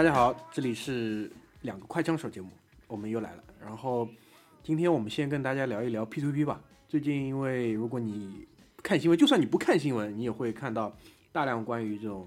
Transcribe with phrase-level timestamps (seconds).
[0.00, 1.30] 大家好，这里是
[1.60, 2.48] 两个快枪手节目，
[2.86, 3.44] 我们又来了。
[3.60, 4.08] 然后
[4.62, 6.58] 今天我们先跟大家聊一聊 P2P 吧。
[6.88, 8.48] 最近因为如果你
[8.82, 10.96] 看新闻，就算你不看新闻，你也会看到
[11.32, 12.26] 大量关于这种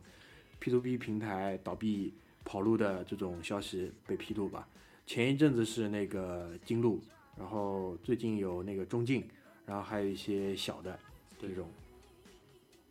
[0.61, 2.13] P2P 平台倒闭、
[2.45, 4.67] 跑路的这种消息被披露吧。
[5.07, 7.01] 前一阵子是那个金鹿，
[7.35, 9.27] 然后最近有那个中晋，
[9.65, 10.99] 然后还有一些小的
[11.39, 11.67] 这种。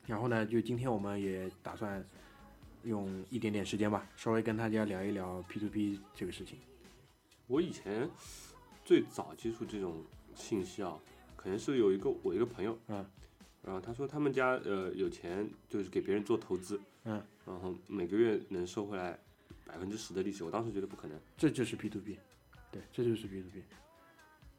[0.09, 2.05] 然后呢，就今天我们也打算
[2.85, 6.59] 用一点点时间吧，稍微跟大家聊一聊 P to P 这个事情。
[7.47, 8.09] 我以前
[8.85, 10.99] 最早接触这种信息啊，
[11.37, 13.05] 可能是有一个我一个朋友，嗯，
[13.63, 19.19] 然后他说他们家呃有钱，就是给别人做投资，嗯，然后每个月能收回来
[19.65, 21.19] 百分之十的利息，我当时觉得不可能。
[21.37, 22.19] 这就是 P to P，
[22.71, 23.63] 对，这就是 P to P，。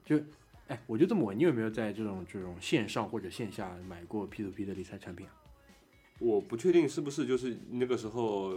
[0.06, 0.24] 就，
[0.68, 5.34] 哎，我就这么问，你有没有在这种这种线上或者线下买过 P to P 的理财产品啊？
[6.24, 8.54] 我不确定是不是就是那个时候，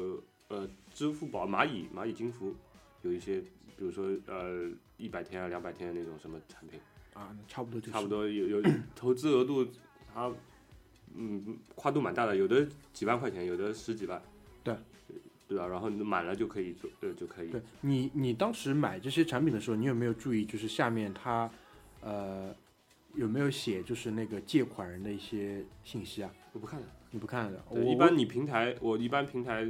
[0.46, 2.54] 呃，支付宝、蚂蚁、蚂蚁金服
[3.02, 3.40] 有一些，
[3.76, 6.78] 比如说呃一百天啊、两百天的那种什么产品，
[7.14, 8.62] 啊，差不多就是差不多有有
[8.94, 9.66] 投资额度，
[10.14, 10.32] 它
[11.16, 14.22] 嗯跨度蛮大的，有的几万块钱，有的十几万，
[14.62, 14.76] 对
[15.48, 15.66] 对吧？
[15.66, 21.50] 然后你满了就可以做，呃就可以对你，你当时买这些产品的时候，你有没有注意，就是下面它，
[22.00, 22.54] 呃，
[23.16, 26.32] 有没有写就是那个借款人的一些信息啊？
[26.52, 26.86] 我不看的。
[27.16, 29.66] 你不看的，我一般你平台，我一般平台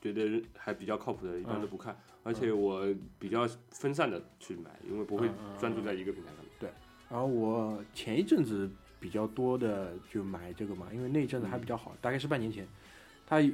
[0.00, 2.86] 觉得还比较靠谱的，一般都不看，而且我
[3.18, 5.28] 比较分散的去买，因为不会
[5.60, 6.46] 专注在一个平台上面。
[6.58, 6.70] 对
[7.10, 12.66] 然后我前一阵子比较多的就买这个嘛，因为那一阵子还比较好，大概是半年前。
[13.26, 13.52] 他有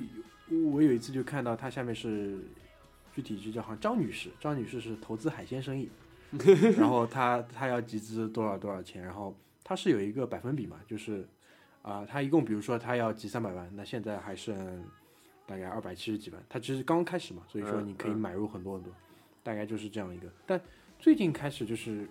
[0.70, 2.38] 我有一次就看到他下面是
[3.12, 5.88] 具体就叫好像张女士，张女士是投资海鲜生意，
[6.78, 9.34] 然后她她要集资多少多少钱，然后
[9.64, 11.26] 她是有一个百分比嘛，就是
[11.82, 14.82] 啊、他一共比如说他要集三百万，那现在还剩
[15.46, 18.92] 大概二百七十几万，他只是刚开始嘛，所以说嗯你可以嗯买入很多很多，
[19.42, 20.28] 大概就是这样一个。
[20.46, 20.60] 但
[20.98, 22.06] 最近开始就是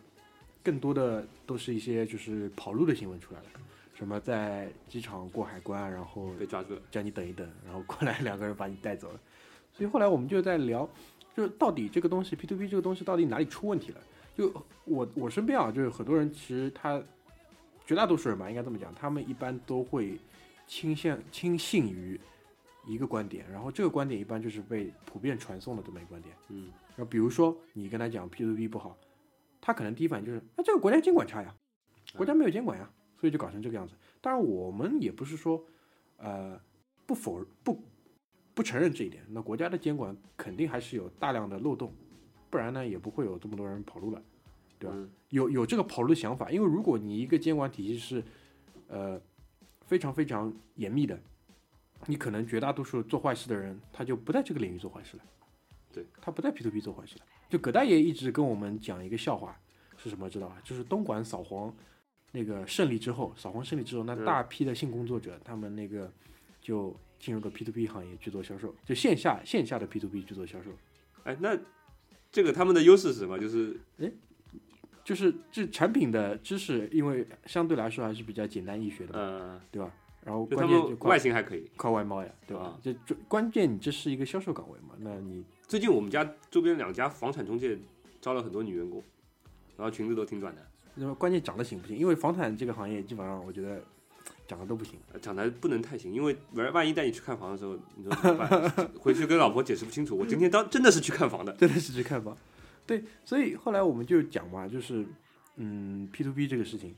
[0.62, 3.46] 更多的都是一些就是跑路的新闻出来了，
[3.94, 9.20] 什么在机场过海关，然后被抓住了，叫你等一等，然后过来 两个人把你带走了。
[9.72, 10.88] 所以后来我们就在聊，
[11.34, 14.02] 就是到底这个东西 P to P 这个东西到底哪里出问题了？
[14.36, 14.52] 就
[14.84, 17.02] 我我身边啊，就是很多人其实他
[17.86, 20.18] 绝大多数人吧，应该这么讲，他们一般都会
[20.68, 22.20] 倾向轻信于
[22.86, 26.36] 一个观点，然后这个观点一般就是被普遍传送的这么一个观点。
[26.50, 28.98] 嗯，然后比如说你跟他讲 P to P 不好，
[29.60, 31.54] 他可能第一反应就是，那、这个国家监管差呀，
[32.16, 33.94] 国家没有监管呀，所以就搞成这个样子。
[34.22, 35.64] 当然我们也不是说，
[36.18, 36.60] 呃，
[37.06, 37.84] 不否不
[38.54, 41.94] 不承认这一点，那国家的监管肯定还是有大量的漏洞，
[42.50, 44.22] 不然呢也不会有这么多人跑路了。
[44.82, 48.24] 对吧嗯有有这个跑路的想法，因为如果你一个监管体系是，
[48.90, 49.22] 呃，
[49.86, 51.18] 非常非常严密的，
[52.08, 55.24] 你可能绝大多数做坏事的人，他就不在这个领域做坏事了。
[55.94, 57.26] 对，他不在 P to P 做坏事了。
[57.50, 59.58] 就葛大爷一直跟我们讲一个笑话，
[59.96, 60.58] 是什么知道吧？
[60.66, 61.74] 就是东莞扫黄
[62.34, 66.12] 那个胜利之后，扫黄胜利之后，那嗯大批的性工作者，他们那个
[66.60, 70.72] 就进入了 P to P 行业去做销售，就线下线下的 P to P 去做销售。
[71.24, 71.58] 哎，那
[72.32, 73.40] 这个他们的优势是什么？
[73.40, 73.80] 就是
[75.12, 79.92] 就是这产品的知识，因为相对来说还是比较简单易学的嘛，呃，对吧？
[80.24, 81.70] 然后关键就外形还可以。
[81.76, 82.80] 靠外貌呀，对吧啊？
[82.82, 87.78] 这这关键你这是一个销售岗位嘛，那你最近我们家周边两家房产中介
[88.22, 89.04] 招了很多女员工，
[89.76, 91.98] 然后裙子都挺短的，那么关键长得行不行？
[91.98, 93.84] 因为房产这个行业基本上我觉得
[94.48, 94.98] 长得都不行。
[95.12, 98.72] 呃长得不能太行，因为万万一带你去看房的时候，你说怎么办？
[98.98, 101.52] 回去跟老婆解释不清楚，我今天当真的是去看房的。
[101.58, 102.38] 真的是去看房。
[102.92, 105.06] 对，所以后来我们就讲嘛，就是
[105.56, 106.94] 嗯，P to P 这个事情。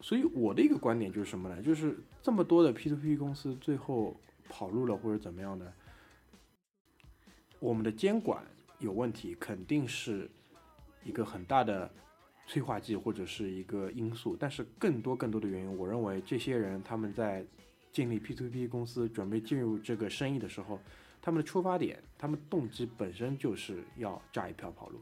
[0.00, 1.60] 所以我的一个观点就是什么呢？
[1.60, 4.16] 就是这么多的 P to P 公司最后
[4.48, 5.72] 跑路了或者怎么样的，
[7.58, 8.44] 我们的监管
[8.78, 10.30] 有问题，肯定是
[11.02, 11.90] 一个很大的
[12.46, 14.36] 催化剂或者是一个因素。
[14.38, 17.44] 但是更多更多的原因，我认为这些人他们在
[17.90, 20.78] 建立 P to P 公司准备进入这个生意的时候，
[21.24, 25.00] 他们的出发点，他们动机本身就是要炸一票跑路。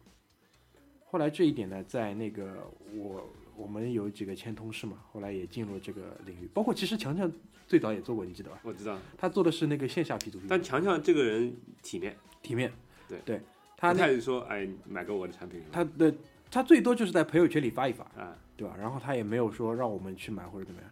[1.05, 2.65] 后来这一点呢，在那个
[2.95, 7.29] 我我们有几个前同事嘛，后来也进入这个领域，包括其实强强
[7.67, 8.61] 最早也做过，你记得吧？
[8.63, 12.73] 我知道，他做的是那个线下 P to P，但强强这个人体面，体面，
[13.09, 13.41] 对对，
[13.77, 16.15] 他不那太说哎买个我的产品他的
[16.53, 18.77] 他最多就是在朋友圈里发一发，啊，对吧？
[18.79, 20.89] 然后他也没有说让我们去买或者怎么样。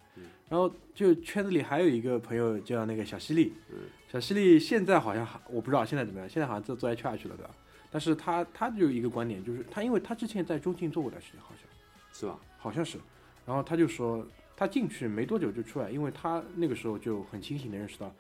[0.50, 7.54] 嗯然后就圈子里还有一个朋友叫那个小犀利，嗯小犀利现在好像还我不知道现在怎么样，现在好像做做 HR 去了，对吧？
[7.90, 11.68] 但是他他就有一个观点，就是他因为他之前在中信做过段时间，好像
[12.12, 12.38] 是吧？
[12.58, 12.98] 好像是，
[13.46, 14.26] 然后他就说
[14.56, 18.12] 他进去没多久就出来，因为他那个时候就很清醒的认识到，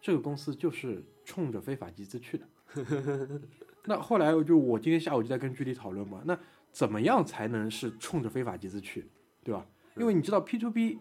[0.00, 2.46] 这个公司就是冲着非法集资去的。
[3.84, 6.38] 那后来就我今天下午就在跟居里讨论嘛，那
[6.72, 9.06] 怎么样才能是冲着非法集资去，
[9.44, 9.66] 对吧？
[9.96, 10.98] 因为你知道 P to P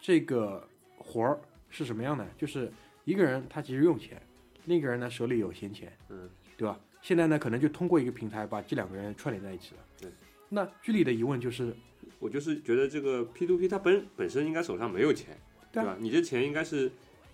[0.00, 0.66] 这个
[0.96, 1.38] 活儿
[1.68, 2.72] 是什么样的，就是
[3.04, 4.20] 一个人他其实用钱，
[4.64, 6.78] 另一个人呢手里有闲钱，嗯，对吧？
[7.02, 9.80] 现在呢可能就通过一个平台把这两个人串联在一起了。
[10.00, 10.10] 对。
[10.48, 11.74] 那剧里的疑问就是，
[12.18, 15.38] 我就是觉得这个 P to P 它本本身应该手上没有钱，
[15.70, 15.96] 对啊吧？
[16.00, 16.90] 你这钱应该是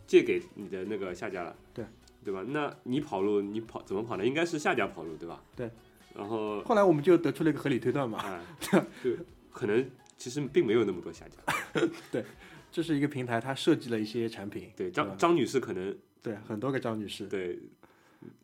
[0.06, 1.84] 借给你的那个下家了，对
[2.24, 2.44] 对吧？
[2.48, 4.26] 那你跑路，你跑怎么跑呢？
[4.26, 5.42] 应该是下家跑路，对吧？
[5.56, 5.70] 对。
[6.14, 8.44] 然后后来我们就得出了一个合理推断嘛，啊，
[9.02, 9.16] 就
[9.52, 11.82] 可能其实并没有那么多下家。
[12.76, 17.58] 这是一个平台，它设计了一些产品，对，吧张张女士可能对，很多个张女士，对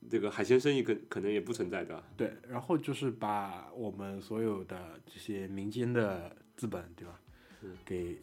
[0.08, 2.02] 这个海鲜生意可可能也不存在，的？
[2.16, 7.20] 对，然后就是把我们所有的这些民间的资本，对吧？
[7.60, 8.22] 嗯给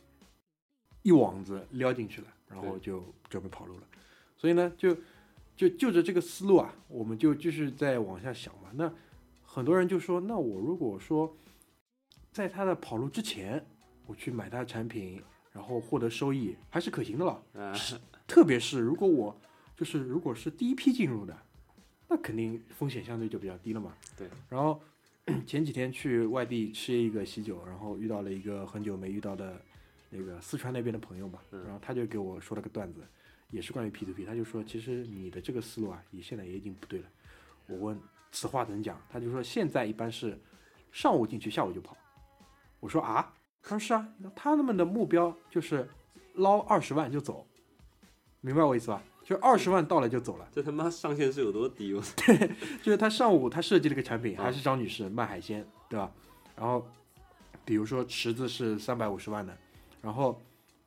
[1.03, 3.83] 一网子撩进去了，然后就准备跑路了。
[4.35, 4.97] 所以呢，就
[5.55, 8.71] 就就着这个思路啊，我们就继续再往下想嘛。
[8.73, 8.91] 那
[9.43, 11.37] 很多人就说，那我如果说
[12.31, 13.63] 在他的跑路之前，
[14.07, 15.21] 我去买他的产品，
[15.51, 17.43] 然后获得收益，还是可行的了。
[17.53, 17.73] 啊、
[18.27, 19.39] 特别是如果我
[19.75, 21.37] 就是如果是第一批进入的，
[22.07, 23.93] 那肯定风险相对就比较低了嘛。
[24.17, 24.27] 对。
[24.49, 24.81] 然后
[25.45, 29.61] 前几天去外地吃一个喜酒，然后遇到了一个很久没遇到的
[30.09, 33.07] 那个四川那边的朋友嘛，嗯然后他就给我说了个段子，
[33.51, 37.05] 也是关于 P to P，他就说其实你的这个思路啊，你现在也已经不对了。
[37.67, 37.99] 我问
[38.31, 40.35] 此话怎讲，他就说现在一般是
[40.91, 41.95] 上午进去，下午就跑。
[42.79, 45.87] 我说啊，他说是啊，他们的目标就是
[46.35, 47.45] 捞二十万就走，
[48.41, 49.03] 明白我意思吧？
[49.23, 50.47] 就二十万到了就走了。
[50.51, 51.93] 这他妈上限是有多低？
[51.95, 52.01] 我
[52.81, 56.11] 就是他上午他设计了个产品，啊还是张女士卖海鲜，对吧？
[56.55, 56.83] 然后
[57.63, 59.55] 比如说池子是三百五十万的，
[60.01, 60.41] 然后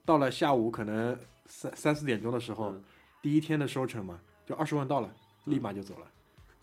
[0.04, 1.16] 到了下午可能
[1.46, 2.82] 三三四点钟的时候，嗯
[3.22, 5.14] 第一天的收成嘛，就二十万到了，
[5.44, 6.06] 立马就走了。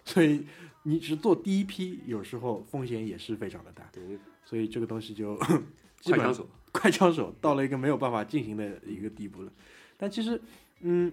[0.03, 0.45] 所以
[0.83, 5.39] 你只做第一批，有时候风险也是非常的大，对，所以这个东西就
[6.01, 9.51] 基本快枪手，快枪手到了一个没有办法进行的一个地步了。
[9.97, 10.41] 但其实，
[10.81, 11.11] 嗯，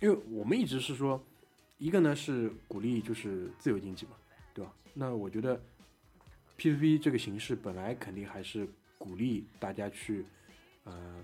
[0.00, 1.22] 因为我们一直是说，
[1.78, 4.12] 一个呢是鼓励就是自由经济嘛，
[4.54, 4.72] 对吧？
[4.94, 5.60] 那我觉得
[6.56, 10.24] P to P 这个形式本来肯定还是鼓励大家去
[10.84, 11.22] 呃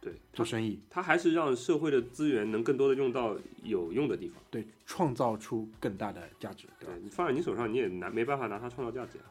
[0.00, 4.40] 对，做生意，它还是让社会的资源能更多的用到有用的地方。
[4.48, 7.02] 对，创造出更大的价值，对吧对？
[7.02, 9.24] 你放在你手上，你也拿没办法拿它创造价值啊。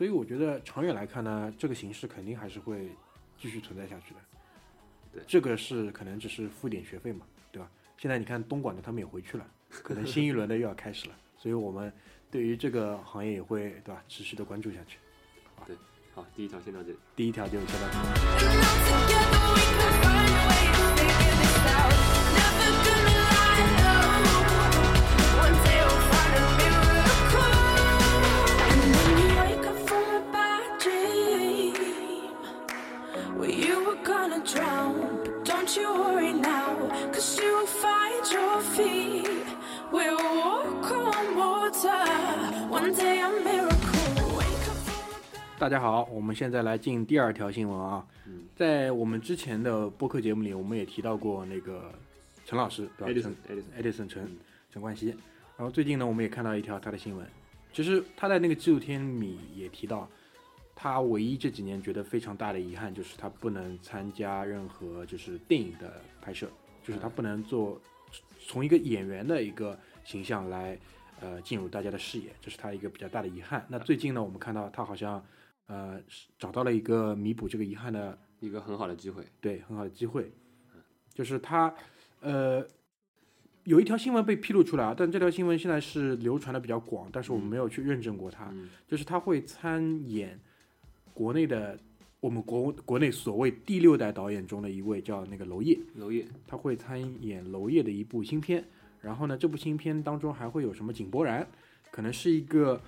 [0.00, 2.88] 所以我觉得长远来看呢，这个形式肯定还是会
[3.38, 4.20] 继续存在下去的。
[5.12, 7.70] 对这个是可能只是付点学费嘛，对吧？
[7.98, 11.92] 现在你看东莞的他们也回去了，可能新一轮的又要开始了，所以我们
[12.30, 14.96] 对于这个行业也会对吧持续的关注下去。
[15.66, 15.76] 对
[16.14, 16.98] 好，第一条先到这里。
[17.14, 17.98] 第一条就先到这
[20.14, 20.19] 里。
[45.60, 48.06] 大家好，我们现在来进第二条新闻啊。
[48.24, 51.92] 嗯在我们之前的播客节目里，我们也提到过那个
[52.46, 54.38] 陈老师，对吧？？Edison，Edison，Edison 陈嗯
[54.70, 55.08] 陈冠希。
[55.58, 57.26] 然后最近呢，我们也看到一条他的新闻，
[57.74, 60.08] 其实他在那个纪录片里也提到，
[60.74, 66.48] 他唯一这几年觉得非常大的遗憾就是他不能参加任何就是电影的拍摄，
[66.82, 67.78] 就是他不能做
[68.46, 70.78] 从一个演员的一个形象来
[71.20, 73.62] 呃进入大家的视野，这是他一个比较大的遗憾。
[73.68, 75.22] 那最近呢，我们看到他好像
[75.70, 79.24] 呃是找到了一个弥补这个遗憾的一个很好的机会。
[79.40, 80.32] 对，很好的机会，
[81.14, 81.72] 就是他，
[82.20, 82.66] 呃，
[83.62, 88.68] 有一条新闻被披露出来啊，但这条新闻现在是流传的比较广，但是我们没有去认证过它，嗯。
[88.88, 90.36] 就是他会参演
[91.14, 91.78] 国内的
[92.18, 98.64] 我们国国内所谓第六代导演中的一位叫那个娄烨，娄烨，他会参演娄烨的一部新片，
[99.00, 101.46] 然后呢，这部新片当中还会有什么井柏然，
[101.92, 102.80] 可能是一个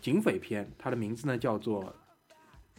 [0.00, 1.94] 警匪片，它的名字呢叫做，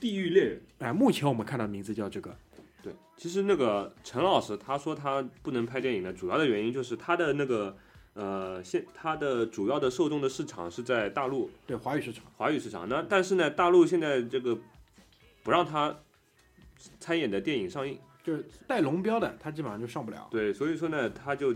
[0.02, 0.62] 地狱猎人。
[0.80, 2.36] 哎、目前我们看到的名字叫这个，
[2.82, 7.78] 对，其实那个陈老师他说他不能拍电影的主要的原因就是他的那个
[8.16, 12.26] 呃现他的主要的受众的市场是在大陆对华语市场。
[12.36, 14.58] 华语市场，那但是呢大陆现在这个
[15.44, 15.96] 不让他
[17.00, 20.28] 参演的电影上映，就是带龙标的，他基本上就上不了。
[20.32, 21.54] 对，所以说呢他就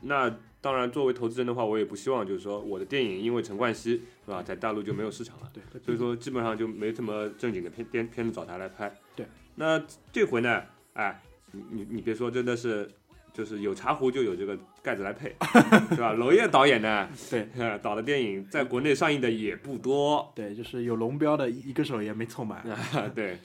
[0.00, 5.50] 那当然作为投资人的话，我也不希望就是说我的电影因为陈冠希是吧在大陆就没有市场了。
[5.52, 8.92] 对，所以说基本上就没什么正经的片片片子找他来拍。
[9.14, 9.80] 对，那
[10.12, 10.62] 这回呢，
[10.94, 11.22] 哎，
[11.52, 12.90] 你你你别说，真的是
[13.32, 15.34] 就是有茶壶就有这个盖子来配，
[15.94, 16.12] 是吧？
[16.14, 22.64] 娄烨导演呢，对 呃导的电影在国内上映的也不多，对，就是有龙标的一个手也没凑满，
[23.14, 23.38] 对，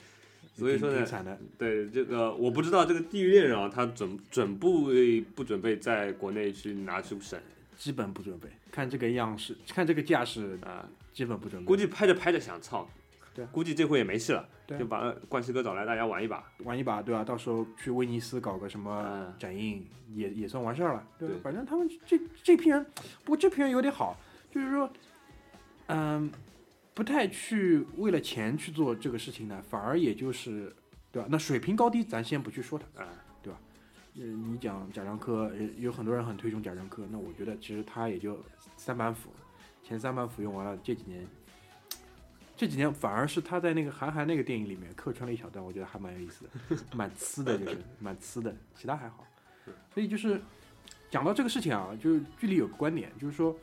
[0.54, 1.38] 所以说呢。
[1.58, 4.90] 对这个我不知道这个《地狱恋人》啊，他准准不
[5.34, 7.42] 不准备在国内去拿出审
[7.76, 10.88] 基本不准备，看这个样式，看这个架势，啊？
[11.12, 11.66] 基本不准备。
[11.66, 12.88] 估计拍着拍着想操，
[13.34, 16.44] 对啊估计这回也没戏了，对啊就把冠希哥找来，大家玩一把。
[16.58, 22.86] 玩一把，对吧、到时候去威尼斯搞个什么嗯展映，也也算完事儿了，对吧对反正他们这这批人，
[23.24, 24.16] 不过这批人有点好，
[24.50, 24.90] 就是说，
[25.88, 26.30] 嗯，
[26.94, 30.74] 不太去为了钱去做这个事情呢，反而也就是，
[31.10, 31.28] 对吧？
[31.30, 33.08] 那水平高低咱先不去说它，啊，
[34.14, 38.38] 呃，你讲贾樟柯，呃有很多人很推崇贾樟柯，那我觉得其实他也就
[38.76, 39.30] 三板斧，
[39.82, 41.26] 前三板斧用完了，这几年，
[42.54, 46.50] 这几年反而是他在那个韩寒那个电影里面客串了一小段，我觉得还蛮有意思的，
[46.94, 49.26] 蛮呲的，就是蛮呲的，其他还好。
[49.94, 50.38] 所以就是
[51.10, 53.56] 讲到这个事情啊，就是剧里有个观点，就是说，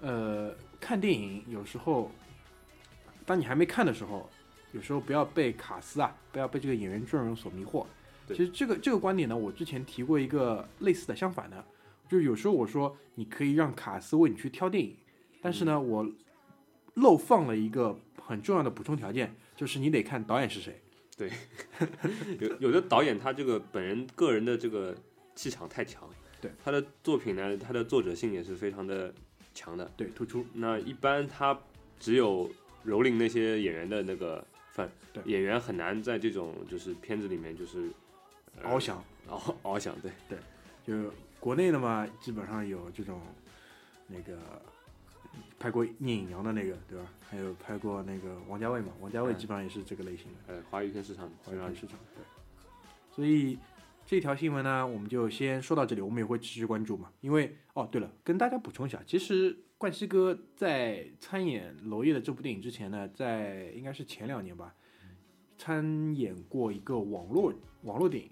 [0.00, 2.10] 呃，看电影有时候，
[3.26, 4.30] 当你还没看的时候，
[4.72, 7.84] 有时候不要被卡斯啊，不要被这个演员阵容所迷惑。
[8.26, 11.64] 对其实这个这个观点呢，我之前提过一个类似的相反的，
[12.08, 14.96] 就是有时候我说你可以让卡斯为你去挑电影，
[15.42, 16.08] 但是呢，我
[16.94, 20.80] 漏放了一个很重要的补充条件，就是你得看导演是谁。
[21.16, 21.30] 对
[22.40, 24.94] 有有的导演他这个本人个人的这个
[25.34, 26.08] 气场太强，
[26.40, 29.14] 对他的作品呢，他的作者性也是非常的
[29.54, 29.90] 强的。
[29.96, 30.44] 对，突出。
[30.52, 31.58] 那一般他
[31.98, 32.50] 只有
[32.86, 37.90] 蹂躏那些演员的那个份，对演员很难在这种就是片子里面就是
[38.62, 40.38] 呃翱翔，翱翱翔，对对，
[40.86, 43.20] 就国内的嘛，基本上有这种
[44.06, 44.38] 那个
[45.58, 47.04] 拍过《聂隐娘》的那个，对吧？
[47.28, 50.54] 还有拍过那个王家卫嘛，王家卫嗯基本上也是这个类型的。
[50.54, 51.98] 呃，华语片市场华语片市场。
[52.14, 52.22] 对，
[53.10, 53.58] 所以
[54.06, 57.10] 这条新闻呢，我们就先说到这里，我们也会持续关注嘛。
[57.20, 64.74] 因为哦，对了，跟大家补充一下，其实冠希哥在参演娄烨的这部电影之前呢，在应该是前两年吧，
[65.58, 67.52] 参演过一个网络
[67.82, 68.30] 网络电影，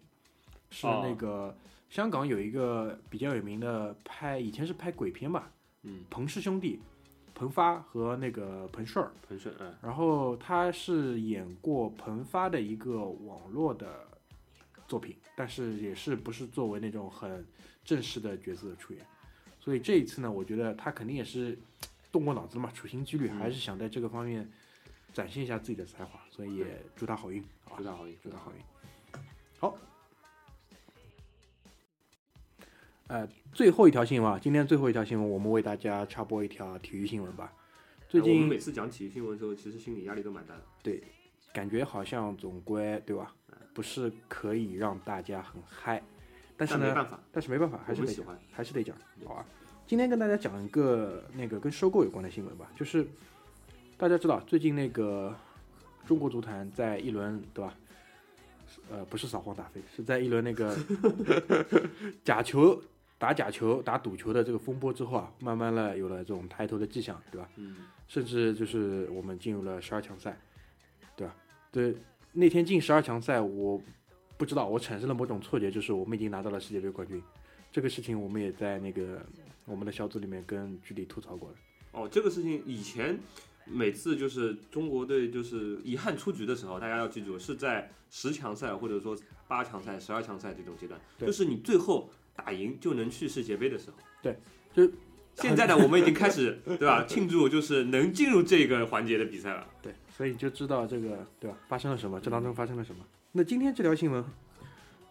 [0.70, 1.54] 是哦那个、
[1.90, 6.80] 香港有一个比较有名的拍，以前是拍鬼片吧，嗯，彭氏兄弟，
[7.34, 9.12] 彭发和那个彭顺儿。
[9.28, 14.08] 彭顺，嗯，然后他是演过彭发的一个网络的
[14.88, 17.46] 作品，但是也是不是作为那种很
[17.84, 19.06] 正式的角色出演。
[19.64, 21.58] 所以这一次呢，我觉得他肯定也是
[22.12, 24.46] 动过脑子嘛，处心积虑，嗯还是想在这个方面
[25.14, 27.42] 展现一下自己的才华，所以也祝他好运，
[27.74, 27.82] 祝？
[27.82, 29.20] 他好运，祝他好运。
[29.58, 29.78] 好，
[33.06, 37.50] 呃，最后一条新闻啊，今天最后一条新闻，我们为大家插播一条体育新闻吧。
[38.06, 40.62] 最哎我们近每次讲体育新闻的时候，其实心理压力都蛮大的。
[40.82, 41.02] 对
[41.54, 43.34] 感觉好像总归对吧？
[43.72, 46.02] 不是可以让大家很嗨，
[46.56, 48.24] 但是呢，但没办法，但是没办法，还是得讲。
[48.52, 48.96] 还是得讲，
[49.26, 49.44] 好啊？
[49.86, 53.06] 今天跟大家讲一个那个跟收购有关的新闻吧，就是
[53.96, 55.34] 大家知道最近那个
[56.06, 57.74] 中国足坛在一轮对吧？
[58.90, 60.76] 呃，不是扫黄打非，是在一轮那个
[62.24, 62.80] 假球
[63.18, 67.48] 打假球打赌球的这个风波之后啊，慢慢的有了这种抬头的迹象，对吧？
[67.56, 67.76] 嗯，
[68.08, 70.36] 甚至就是我们进入了十二强赛，
[71.14, 71.34] 对吧？
[71.70, 71.96] 对，
[72.32, 73.80] 那天进十二强赛，我
[74.44, 77.22] 不知道，我产生了某种错觉，就是我们已经拿到了世界杯冠军。
[77.72, 79.24] 这个事情我们也在那个
[79.64, 81.56] 我们的小组里面跟局里吐槽过了。
[81.92, 83.18] 哦，这个事情以前
[83.64, 89.16] 每次就是中国队就是遗憾出局的时候，大家要记住是在十强赛或者说
[89.48, 93.96] 八强赛、十二强赛这种阶段，就是你最后打赢就能去世界杯的时候。
[94.22, 94.38] 对，
[94.74, 94.92] 就
[95.36, 97.06] 现在呢，我们已经开始 对吧？
[97.08, 99.66] 庆祝就是能进入这个环节的比赛了。
[99.80, 101.56] 对，所以你就知道这个对吧？
[101.66, 102.20] 发生了什么？
[102.20, 103.02] 这当中发生了什么？
[103.36, 104.24] 那今天这条新闻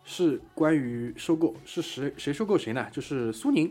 [0.05, 2.87] 是关于收购，是谁谁收购谁呢？
[2.89, 3.69] 就是苏宁，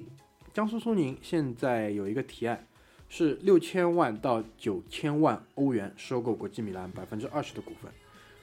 [0.52, 2.66] 江苏苏宁现在有一个提案，
[3.08, 7.90] 是六千万到九千万欧元收购国际米兰百分之二十的股份。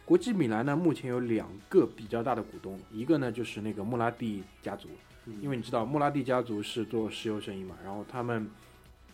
[0.03, 4.89] 国际米兰呢，目前有两个比较大的股东，一个呢就是那个穆拉蒂家族，
[5.39, 8.49] 因为你知道穆拉蒂家族是做石油生意嘛，然后他们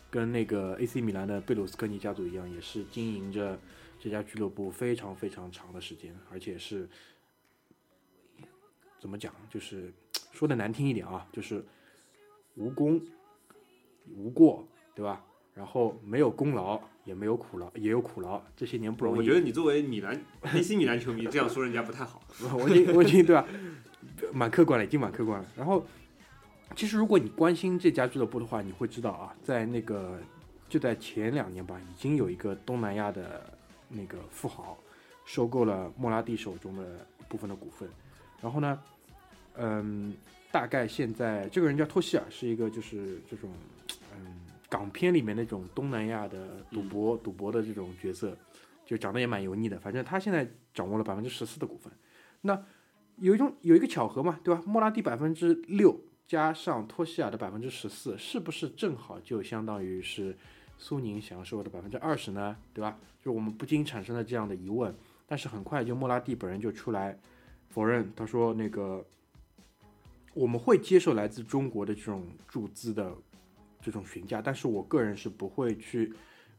[0.09, 3.59] 跟那个 AC 米兰的贝鲁斯科尼家族一样，也是经营着
[4.05, 6.87] 这家俱乐部非常非常长的时间，而且是
[8.99, 9.91] 怎么讲，就是
[10.31, 11.65] 说的难听一点啊，就是
[12.53, 13.01] 无功
[14.15, 15.25] 无过，对吧？
[15.55, 19.17] 然后没有功劳，也没有苦劳，也有苦劳，这些年不容易。
[19.17, 22.21] 我觉得你作为米兰 AC 米兰球迷这样说人家不太好。
[22.59, 23.47] 我已经我已经对吧，
[24.31, 25.49] 蛮客观了，已经蛮客观了。
[25.57, 25.83] 然后，
[26.75, 30.21] 其实如果你关心这家俱乐部的话，你会知道啊，在那个
[30.69, 33.54] 就在前两年吧，已经有一个东南亚的
[33.89, 34.77] 那个富豪
[35.25, 37.89] 收购了莫拉蒂手中的一部分的股份。
[38.41, 38.79] 然后呢，
[39.55, 40.15] 嗯，
[40.51, 43.51] 大概现在这个人叫托希尔，是一个就是这种
[44.13, 48.37] 嗯港片里面那种东南亚的赌博、赌博的这种角色，
[48.85, 49.79] 就长得也蛮油腻的。
[49.79, 51.91] 反正他现在掌握了百分之十四的股份。
[52.41, 52.63] 那
[53.17, 54.61] 有一种有一个巧合嘛，对吧？
[54.65, 60.37] 莫拉蒂百分之六加上托希尔的百分之十四，是不是正好就相当于是
[60.77, 62.55] 苏宁享受的百分之二十呢？
[62.73, 62.97] 对吧？
[63.21, 64.93] 就我们不禁产生了这样的疑问。
[65.27, 67.17] 但是很快就莫拉蒂本人就出来
[67.69, 69.03] 否认，他说那个
[70.35, 73.11] 我们会接受来自中国的这种注资的
[73.81, 76.13] 这种询价，但是我个人是不会去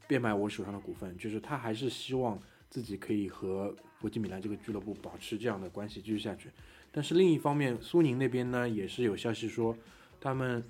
[0.09, 2.37] 变卖我手上的股份，就是他还是希望
[2.69, 6.51] 自己可以和国际米兰这个俱乐部保持这样的关系继续下去。
[6.91, 9.77] 但是另一方面，苏宁那边呢也是有消息说，
[10.21, 10.65] 他们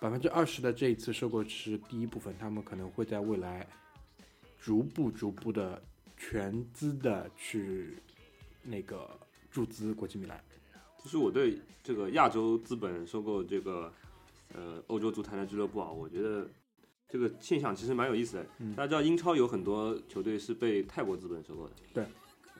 [0.00, 3.66] 百分之二十的这一次收购是第一部分，他们可能会在未来
[4.60, 5.82] 逐步逐步的
[6.16, 7.96] 全资的去
[8.62, 9.08] 那个
[9.50, 10.38] 注资国际米兰。
[11.02, 13.92] 其实我对这个亚洲资本收购这个
[14.54, 16.46] 呃欧洲足坛的俱乐部啊，我觉得
[17.08, 18.46] 这个现象其实蛮有意思的。
[18.58, 22.06] 嗯大家知道英超有很多球队是被泰国资本收购的，对，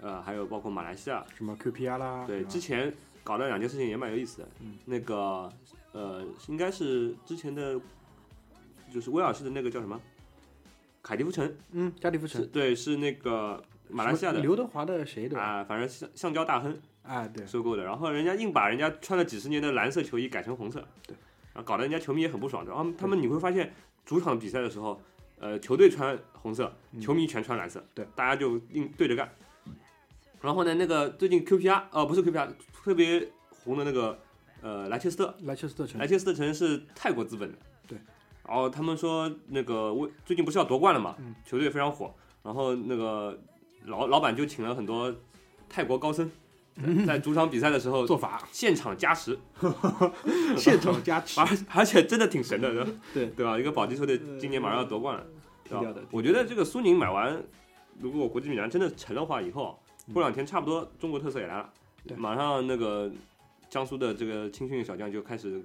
[0.01, 4.49] 呃，还有包括马来西亚，什么 QPR 啦，对，之前搞的两件事情也蛮有意思的。
[4.61, 5.53] 嗯那个
[5.97, 7.81] 呃，应该是之前的，
[8.93, 9.99] 就是威尔士的那个叫什么？
[11.03, 15.41] 凯迪夫城嗯，加利福城，对，是那个马来西亚的刘德华的谁的？
[15.41, 21.17] 啊、反正橡橡胶大亨啊，对，收购的，然后人家硬把人家穿了几十年的蓝色球衣改成红色，对，
[21.55, 22.67] 然后搞得人家球迷也很不爽。
[22.67, 23.73] 然后他们你会发现，
[24.05, 25.01] 主场比赛的时候，
[25.39, 29.33] 呃，球队穿红色，嗯球迷全穿蓝色，对，大家就硬对着干。
[30.43, 32.49] 然后呢，那个最近 QPR 呃不是 QPR
[32.85, 34.19] 特别红的那个
[34.63, 37.99] 呃莱切斯特，莱切斯特城莱，切斯特城是泰国资本的，对。
[38.47, 43.37] 然后他们说那个为最近不是要夺冠了嘛，嗯球队非常火，然后那个
[43.87, 45.13] 老老板就请了很多
[45.69, 46.31] 泰国高僧，
[46.77, 49.37] 在在主场比赛的时候做法现场加持，
[50.57, 52.91] 现场加持， 而而且真的挺神的，对吧？
[53.15, 53.59] 对对吧？
[53.59, 55.27] 一个保级球队今年马上要夺冠了，
[55.69, 56.01] 对吧？
[56.13, 57.43] 我觉得这个苏宁买完，
[57.99, 61.69] 如果国际米兰真的成的话，以后嗯过两天差不多中国特色也来了
[62.07, 63.11] 对，马上那个
[63.69, 65.63] 江苏的这个青训小将就开始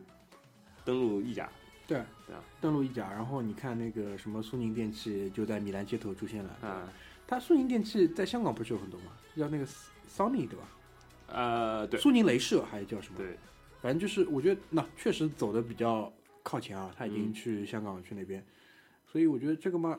[0.83, 1.49] 登陆意甲，
[1.87, 6.91] 对对啊，登陆意甲，然后你看那个什么苏宁电器就在米兰街头出现了，啊，
[7.27, 9.11] 它苏宁电器在香港不是有很多吗？
[9.37, 9.65] 叫那个
[10.09, 10.67] Sony 对吧？
[11.27, 11.99] 呃，对。
[11.99, 13.17] 苏宁镭射还是叫什么？
[13.17, 13.37] 对，
[13.81, 16.11] 反正就是我觉得那确实走的比较
[16.43, 17.33] 靠前啊，他已经嗯。
[17.33, 18.43] 去香港去那边，
[19.07, 19.97] 所以我觉得这个嘛，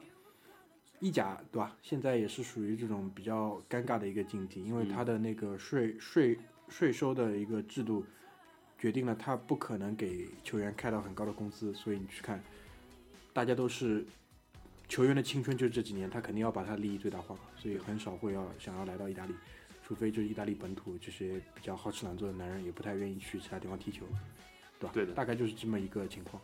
[0.98, 1.74] 意甲对吧？
[1.80, 4.88] 现在也是属于这种比较尴尬的一个境地，因为嗯。
[4.88, 6.38] 它的那个税税
[6.72, 8.04] 税收的一个制度
[8.78, 12.42] 决定了他不可能给球员开到很高的工资，所以你去看，
[13.32, 14.04] 大家都是
[14.88, 19.34] 球员的青春就是这几年，他肯定要把他利益最大化，所以很少会要想要来到意大利。
[19.84, 24.06] 除非就是意大利本土这些比较好吃懒做的男人，也不太愿意去其他地方踢球，
[24.78, 24.90] 对吧？
[24.94, 26.40] 对的大概就是这么一个情况。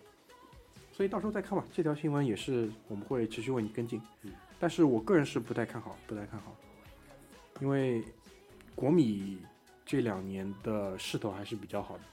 [0.93, 4.03] 所以到时候再看吧，这条新闻也是我们会持续为你跟进。
[4.23, 6.55] 嗯，但是我个人是不太看好，不太看好，
[7.61, 8.05] 因为
[8.75, 9.39] 国米
[9.89, 12.05] 这两年的势头还是比较好的，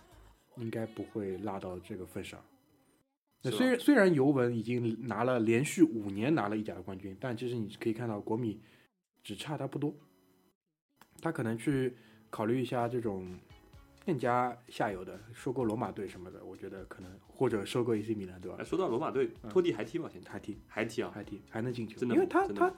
[0.56, 2.40] 应该不会落到这个份上。
[3.42, 8.62] 那虽然虽然尤文已经拿了连续五年拿了意甲的冠军，但其实你可以看到国米
[9.22, 9.94] 只差他不多，
[11.22, 11.94] 他可能去
[12.30, 13.38] 考虑一下这种
[14.06, 18.64] 更加下游的收购罗马队什么的，我觉得可能或者收购 AC 米兰，对吧哎，？
[18.64, 20.10] 说到罗马队，嗯托蒂还踢吗？
[20.10, 21.12] 现在还踢还踢啊？
[21.14, 22.74] 还踢还能进球，真的因为他他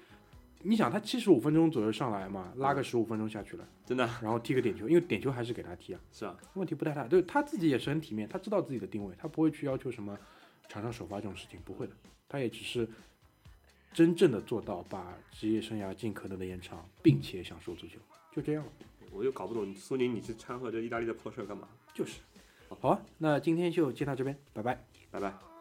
[0.64, 7.08] 你想他七十五分钟左右上来嘛，拉个嗯十五分钟下去了，真的然后踢个点球，因为点球还是给他踢啊，是啊，问题不太大。
[7.08, 10.18] 对他自己也是很体面，他知道自己的定位，他不会去要求什么
[10.68, 11.94] 场上首发这种事情，不会的。
[12.28, 12.88] 他也只是
[13.94, 17.98] 真正的做到把职业生涯尽可能的延长，并且享受足球，
[18.36, 18.72] 就这样了。
[19.12, 21.68] 我就搞不懂苏宁你去掺和这意大利的破事儿干嘛？
[21.94, 22.20] 就是。
[22.82, 24.84] 好啊，那今天就先到这边，拜拜。
[25.10, 25.57] 拜拜。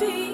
[0.00, 0.29] Feet.